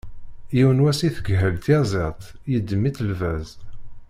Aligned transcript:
Yiwen 0.55 0.83
wass 0.83 0.99
i 1.07 1.09
tgeḥḥel 1.15 1.55
tyaẓiḍt, 1.65 2.23
yeddem-itt 2.51 3.03
lbaz. 3.09 3.47